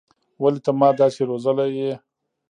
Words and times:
ولې 0.41 0.59
ته 0.65 0.71
ما 0.79 0.89
داسې 1.01 1.21
روزلى 1.29 1.67
يې. 1.77 1.91